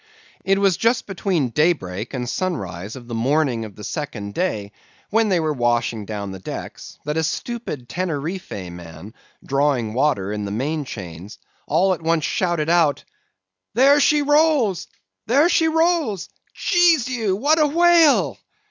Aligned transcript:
"It 0.43 0.57
was 0.57 0.77
just 0.77 1.05
between 1.05 1.49
daybreak 1.49 2.15
and 2.15 2.27
sunrise 2.27 2.95
of 2.95 3.07
the 3.07 3.13
morning 3.13 3.65
of 3.65 3.75
the 3.75 3.83
second 3.83 4.33
day, 4.33 4.71
when 5.11 5.29
they 5.29 5.39
were 5.39 5.53
washing 5.53 6.07
down 6.07 6.31
the 6.31 6.39
decks, 6.39 6.97
that 7.05 7.17
a 7.17 7.23
stupid 7.23 7.87
Teneriffe 7.87 8.71
man, 8.71 9.13
drawing 9.45 9.93
water 9.93 10.31
in 10.33 10.43
the 10.45 10.49
main 10.49 10.85
chains, 10.85 11.37
all 11.67 11.93
at 11.93 12.01
once 12.01 12.23
shouted 12.25 12.67
out, 12.67 13.03
'There 13.75 13.99
she 13.99 14.23
rolls! 14.23 14.87
there 15.27 15.49
she 15.49 15.67
rolls!' 15.67 16.29
Jesu, 16.55 17.35
what 17.35 17.59
a 17.59 17.67
whale! 17.67 18.39